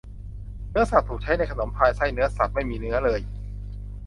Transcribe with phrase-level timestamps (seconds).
[0.71, 3.19] เนื้อสับถูกใช้ในขนมพายไส้เนื้อสับไม่มีเนื้อเลย